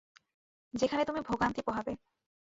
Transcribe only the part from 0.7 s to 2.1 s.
যেখানে তুমি ভোগান্তি পোহাবে।